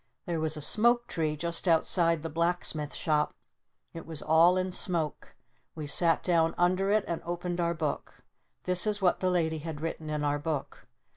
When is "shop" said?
2.95-3.35